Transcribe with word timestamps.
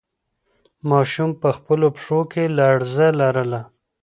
ماشوم 0.89 1.31
په 1.41 1.49
خپلو 1.57 1.87
پښو 1.95 2.19
کې 2.31 2.43
لړزه 2.57 3.07
لرله. 3.19 3.61